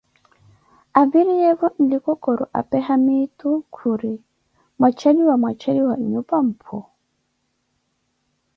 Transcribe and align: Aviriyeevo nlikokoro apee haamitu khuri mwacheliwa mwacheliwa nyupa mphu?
Aviriyeevo 1.01 1.67
nlikokoro 1.81 2.45
apee 2.59 2.81
haamitu 2.87 3.49
khuri 3.75 4.13
mwacheliwa 4.79 5.35
mwacheliwa 5.41 5.93
nyupa 6.11 6.37
mphu? 6.47 6.77